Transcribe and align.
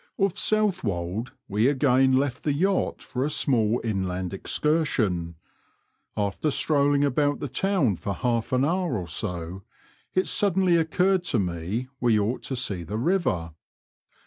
Off 0.17 0.35
Southwold 0.35 1.33
we 1.47 1.67
again 1.67 2.13
left 2.17 2.41
the 2.41 2.53
yacht 2.53 3.03
for 3.03 3.23
a 3.23 3.29
small 3.29 3.79
inland 3.83 4.33
excursion. 4.33 5.35
After 6.17 6.49
strolling 6.49 7.03
about 7.03 7.39
the 7.39 7.47
town 7.47 7.97
for 7.97 8.15
half 8.15 8.51
an 8.51 8.65
hour 8.65 8.97
or 8.97 9.07
so, 9.07 9.61
it 10.15 10.25
suddenly 10.25 10.75
occurred 10.75 11.23
to 11.25 11.37
me 11.37 11.87
we 11.99 12.17
ought 12.19 12.41
to 12.45 12.55
see 12.55 12.81
the 12.81 12.97
river. 12.97 13.51